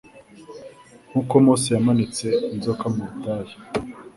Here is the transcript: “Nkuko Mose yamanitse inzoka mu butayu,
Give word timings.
“Nkuko 1.09 1.33
Mose 1.45 1.67
yamanitse 1.75 2.27
inzoka 2.53 2.85
mu 2.93 3.01
butayu, 3.09 3.55